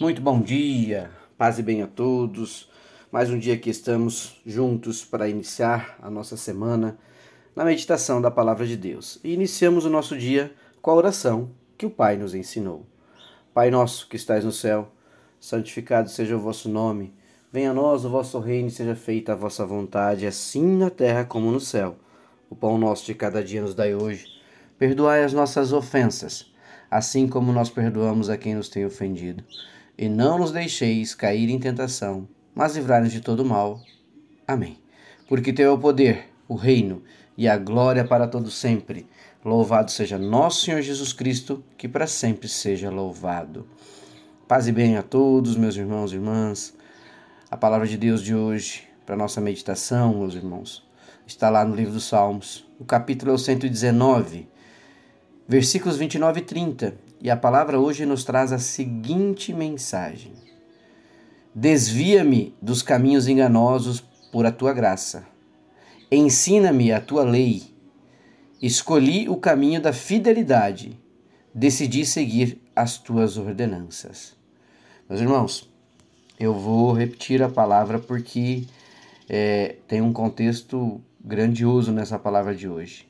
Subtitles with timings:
[0.00, 2.70] Muito bom dia, paz e bem a todos.
[3.12, 6.96] Mais um dia que estamos juntos para iniciar a nossa semana
[7.54, 9.20] na meditação da palavra de Deus.
[9.22, 12.86] E iniciamos o nosso dia com a oração que o Pai nos ensinou.
[13.52, 14.90] Pai nosso que estais no céu,
[15.38, 17.12] santificado seja o vosso nome.
[17.52, 21.26] Venha a nós o vosso reino e seja feita a vossa vontade, assim na terra
[21.26, 21.94] como no céu.
[22.48, 24.28] O pão nosso de cada dia nos dai hoje.
[24.78, 26.50] Perdoai as nossas ofensas,
[26.90, 29.44] assim como nós perdoamos a quem nos tem ofendido
[30.00, 33.82] e não nos deixeis cair em tentação, mas livrai-nos de todo mal.
[34.48, 34.78] Amém.
[35.28, 37.02] Porque teu é o poder, o reino
[37.36, 39.06] e a glória para todo sempre.
[39.44, 43.66] Louvado seja nosso Senhor Jesus Cristo, que para sempre seja louvado.
[44.48, 46.74] Paz e bem a todos, meus irmãos e irmãs.
[47.50, 50.82] A palavra de Deus de hoje, para nossa meditação, meus irmãos,
[51.26, 52.66] está lá no livro dos Salmos.
[52.78, 54.48] O capítulo é o 119,
[55.46, 57.09] versículos 29 e 30.
[57.22, 60.32] E a palavra hoje nos traz a seguinte mensagem:
[61.54, 64.00] Desvia-me dos caminhos enganosos
[64.32, 65.26] por a tua graça.
[66.10, 67.74] Ensina-me a tua lei.
[68.60, 70.98] Escolhi o caminho da fidelidade.
[71.54, 74.34] Decidi seguir as tuas ordenanças.
[75.08, 75.70] Meus irmãos,
[76.38, 78.66] eu vou repetir a palavra porque
[79.28, 83.06] é, tem um contexto grandioso nessa palavra de hoje.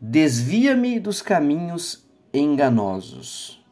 [0.00, 2.05] Desvia-me dos caminhos
[2.38, 3.64] enganosos.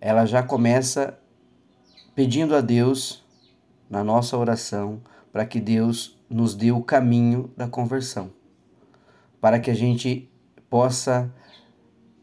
[0.00, 1.18] Ela já começa
[2.14, 3.24] pedindo a Deus,
[3.88, 5.00] na nossa oração,
[5.32, 8.30] para que Deus nos dê o caminho da conversão,
[9.40, 10.30] para que a gente
[10.68, 11.32] possa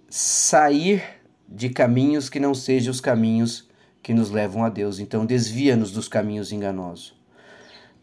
[0.09, 1.03] sair
[1.47, 3.69] de caminhos que não sejam os caminhos
[4.01, 4.99] que nos levam a Deus.
[4.99, 7.19] Então, desvia-nos dos caminhos enganosos.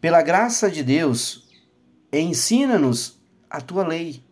[0.01, 1.49] Pela graça de Deus,
[2.11, 4.23] ensina-nos a tua lei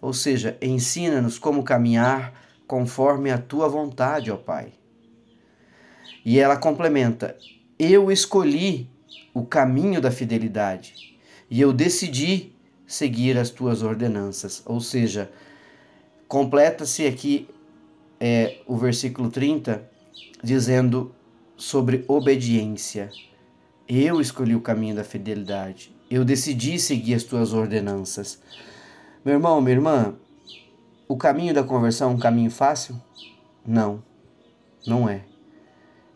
[0.00, 2.32] ou seja, ensina-nos como caminhar
[2.66, 4.72] conforme a tua vontade, ó Pai.
[6.24, 7.36] E ela complementa:
[7.78, 8.88] Eu escolhi
[9.32, 11.18] o caminho da fidelidade
[11.50, 12.52] e eu decidi
[12.86, 14.62] seguir as tuas ordenanças.
[14.66, 15.30] Ou seja,
[16.26, 17.48] completa-se aqui
[18.20, 19.88] é, o versículo 30
[20.42, 21.14] dizendo
[21.56, 23.10] sobre obediência.
[23.88, 25.94] Eu escolhi o caminho da fidelidade.
[26.10, 28.38] Eu decidi seguir as tuas ordenanças.
[29.24, 30.14] Meu irmão, minha irmã,
[31.08, 33.00] o caminho da conversão é um caminho fácil?
[33.66, 34.02] Não,
[34.86, 35.22] não é.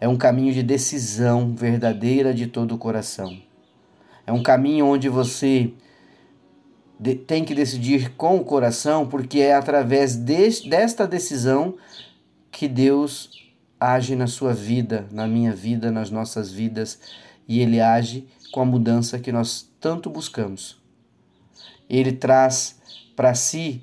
[0.01, 3.37] É um caminho de decisão verdadeira de todo o coração.
[4.25, 5.73] É um caminho onde você
[7.27, 11.75] tem que decidir com o coração, porque é através de, desta decisão
[12.53, 13.31] que Deus
[13.81, 17.01] age na sua vida, na minha vida, nas nossas vidas,
[17.49, 20.81] e Ele age com a mudança que nós tanto buscamos.
[21.91, 22.81] Ele traz
[23.15, 23.83] para si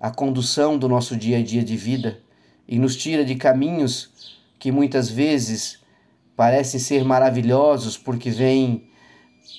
[0.00, 2.20] a condução do nosso dia a dia de vida
[2.68, 4.10] e nos tira de caminhos
[4.58, 5.80] que muitas vezes
[6.36, 8.88] parecem ser maravilhosos porque vem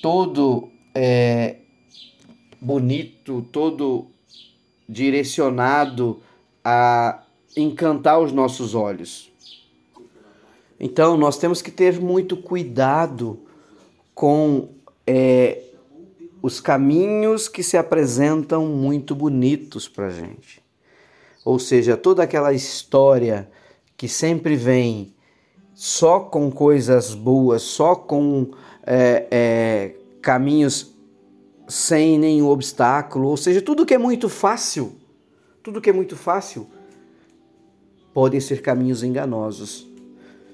[0.00, 1.56] todo é,
[2.60, 4.06] bonito, todo
[4.88, 6.22] direcionado
[6.64, 7.22] a
[7.56, 9.30] encantar os nossos olhos.
[10.80, 13.40] Então nós temos que ter muito cuidado
[14.14, 14.68] com
[15.06, 15.62] é,
[16.40, 20.62] os caminhos que se apresentam muito bonitos para a gente.
[21.44, 23.50] Ou seja, toda aquela história
[23.96, 25.14] que sempre vem
[25.74, 28.50] só com coisas boas, só com
[28.86, 30.94] é, é, caminhos
[31.68, 34.92] sem nenhum obstáculo, ou seja, tudo que é muito fácil,
[35.62, 36.66] tudo que é muito fácil,
[38.14, 39.86] podem ser caminhos enganosos.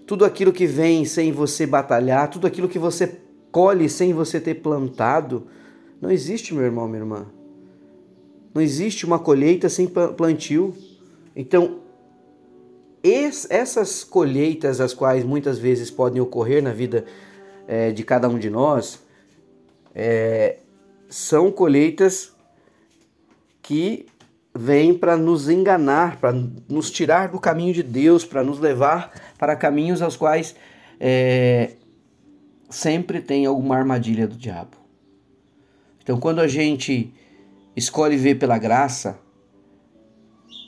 [0.07, 3.19] Tudo aquilo que vem sem você batalhar, tudo aquilo que você
[3.51, 5.47] colhe sem você ter plantado,
[6.05, 7.27] não existe, meu irmão, minha irmã.
[8.53, 10.77] Não existe uma colheita sem plantio.
[11.35, 11.81] Então,
[13.49, 17.07] essas colheitas, as quais muitas vezes podem ocorrer na vida
[17.67, 19.03] é, de cada um de nós,
[19.95, 20.59] é,
[21.09, 22.35] são colheitas
[23.63, 24.05] que
[24.55, 26.35] vêm para nos enganar, para
[26.69, 30.55] nos tirar do caminho de Deus, para nos levar para caminhos aos quais
[31.01, 31.77] é,
[32.69, 34.84] sempre tem alguma armadilha do diabo.
[36.05, 37.15] Então, quando a gente
[37.75, 39.19] escolhe ver pela graça,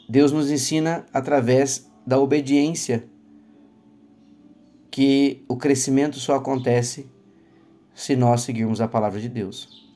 [0.09, 3.06] Deus nos ensina através da obediência
[4.91, 7.06] que o crescimento só acontece
[7.94, 9.87] se nós seguirmos a palavra de Deus.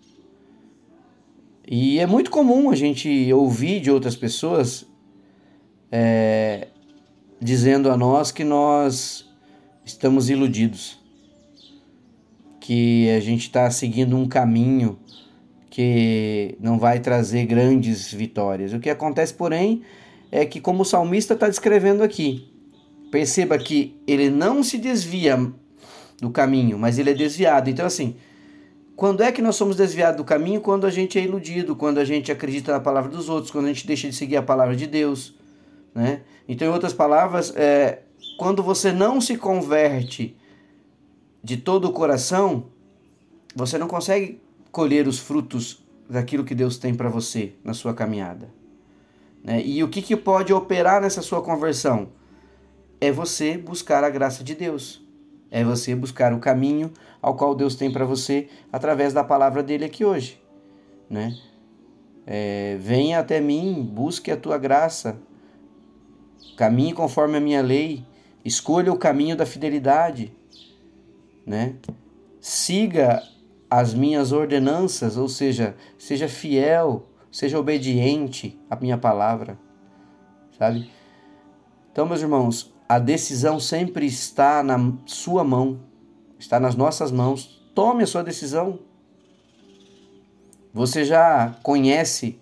[1.67, 4.87] E é muito comum a gente ouvir de outras pessoas
[5.91, 6.69] é,
[7.41, 9.27] dizendo a nós que nós
[9.87, 10.99] estamos iludidos,
[12.61, 14.99] que a gente está seguindo um caminho
[15.71, 18.73] que não vai trazer grandes vitórias.
[18.73, 19.83] O que acontece, porém,
[20.31, 22.53] é que, como o salmista está descrevendo aqui,
[23.11, 25.51] perceba que ele não se desvia
[26.21, 27.71] do caminho, mas ele é desviado.
[27.71, 28.17] Então, assim,
[28.97, 30.61] quando é que nós somos desviados do caminho?
[30.61, 33.69] Quando a gente é iludido, quando a gente acredita na palavra dos outros, quando a
[33.69, 35.35] gente deixa de seguir a palavra de Deus.
[35.95, 36.21] Né?
[36.49, 38.01] Então, em outras palavras, é,
[38.37, 40.37] quando você não se converte
[41.43, 42.67] de todo o coração,
[43.55, 44.41] você não consegue
[44.71, 48.49] colher os frutos daquilo que Deus tem para você na sua caminhada.
[49.43, 49.63] Né?
[49.65, 52.09] E o que, que pode operar nessa sua conversão?
[53.01, 55.03] É você buscar a graça de Deus.
[55.51, 59.85] É você buscar o caminho ao qual Deus tem para você através da palavra dele
[59.85, 60.41] aqui hoje.
[61.09, 61.37] Né?
[62.27, 65.19] É, venha até mim, busque a tua graça,
[66.57, 68.05] caminhe conforme a minha lei,
[68.45, 70.33] escolha o caminho da fidelidade,
[71.45, 71.75] né?
[72.41, 73.23] siga
[73.71, 79.57] as minhas ordenanças, ou seja, seja fiel, seja obediente à minha palavra,
[80.59, 80.91] sabe?
[81.93, 84.77] Então, meus irmãos, a decisão sempre está na
[85.07, 85.81] sua mão,
[86.39, 87.63] está nas nossas mãos.
[87.75, 88.81] Tome a sua decisão.
[90.73, 92.41] Você já conhece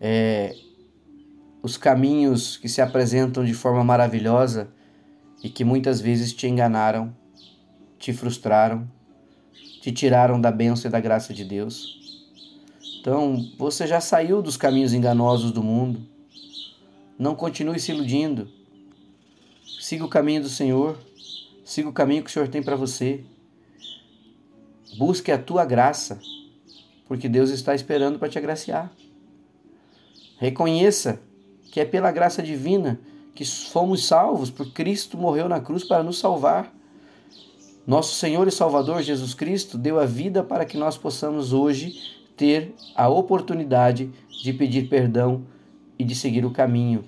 [0.00, 0.54] é,
[1.62, 4.68] os caminhos que se apresentam de forma maravilhosa
[5.42, 7.14] e que muitas vezes te enganaram,
[7.98, 8.88] te frustraram,
[9.84, 12.00] te tiraram da bênção e da graça de Deus.
[12.98, 16.00] Então, você já saiu dos caminhos enganosos do mundo.
[17.18, 18.48] Não continue se iludindo.
[19.78, 20.98] Siga o caminho do Senhor.
[21.66, 23.26] Siga o caminho que o Senhor tem para você.
[24.96, 26.18] Busque a tua graça,
[27.06, 28.90] porque Deus está esperando para te agraciar.
[30.38, 31.20] Reconheça
[31.70, 32.98] que é pela graça divina
[33.34, 36.74] que fomos salvos, porque Cristo morreu na cruz para nos salvar.
[37.86, 41.94] Nosso Senhor e Salvador Jesus Cristo deu a vida para que nós possamos hoje
[42.34, 44.10] ter a oportunidade
[44.42, 45.44] de pedir perdão
[45.98, 47.04] e de seguir o caminho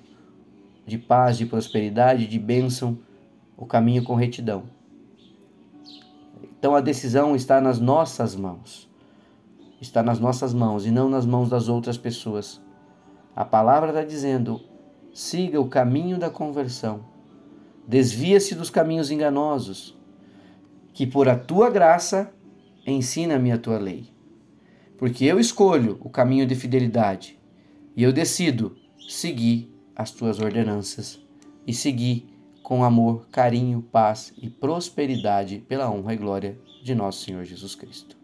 [0.85, 2.97] de paz, de prosperidade, de bênção,
[3.57, 4.65] o caminho com retidão.
[6.43, 8.87] Então a decisão está nas nossas mãos.
[9.81, 12.61] Está nas nossas mãos e não nas mãos das outras pessoas.
[13.35, 14.61] A palavra está dizendo:
[15.11, 17.01] siga o caminho da conversão.
[17.87, 19.96] Desvia-se dos caminhos enganosos,
[20.97, 22.33] que por a tua graça
[22.83, 24.09] ensina-me a tua lei.
[24.97, 27.37] Porque eu escolho o caminho de fidelidade
[27.95, 28.75] e eu decido
[29.07, 31.19] seguir as tuas ordenanças
[31.67, 32.27] e seguir
[32.63, 38.17] com amor, carinho, paz e prosperidade pela honra e glória de nosso Senhor Jesus Cristo.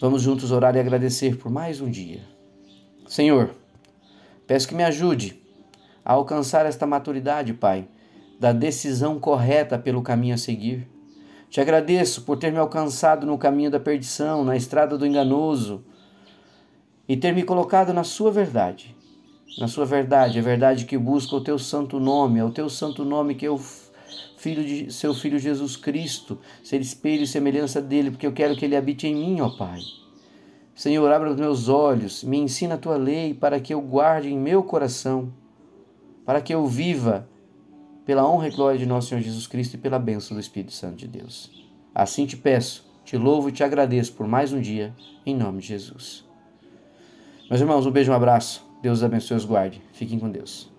[0.00, 2.22] Vamos juntos orar e agradecer por mais um dia.
[3.06, 3.54] Senhor,
[4.46, 5.42] peço que me ajude
[6.02, 7.86] a alcançar esta maturidade, Pai,
[8.38, 10.88] da decisão correta pelo caminho a seguir.
[11.48, 15.84] Te agradeço por ter me alcançado no caminho da perdição, na estrada do enganoso,
[17.08, 18.96] e ter me colocado na Sua verdade
[19.58, 23.04] na sua verdade, a verdade que busca o teu santo nome, é o teu santo
[23.04, 23.58] nome que é o
[24.36, 28.66] filho de seu filho Jesus Cristo, ser espelho e semelhança dele, porque eu quero que
[28.66, 29.80] ele habite em mim, ó Pai.
[30.74, 34.38] Senhor, abra os meus olhos, me ensina a tua lei para que eu guarde em
[34.38, 35.32] meu coração,
[36.26, 37.26] para que eu viva
[38.06, 40.96] pela honra e glória de nosso Senhor Jesus Cristo e pela bênção do Espírito Santo
[40.96, 41.50] de Deus.
[41.92, 44.94] Assim te peço, te louvo e te agradeço por mais um dia,
[45.26, 46.24] em nome de Jesus.
[47.50, 48.64] Meus irmãos, um beijo, um abraço.
[48.80, 49.82] Deus abençoe e os guarde.
[49.92, 50.75] Fiquem com Deus.